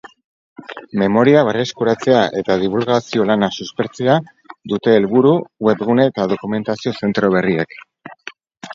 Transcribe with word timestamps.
Memoria 1.01 1.43
berreskuratzea 1.49 2.21
eta 2.39 2.57
dibulgazio 2.63 3.27
lana 3.33 3.51
suspertzea 3.59 4.17
dute 4.75 4.99
helburu 5.01 5.37
webgune 5.71 6.11
eta 6.15 6.29
dokumentazio 6.37 6.99
zentro 7.03 7.35
berriek. 7.39 7.83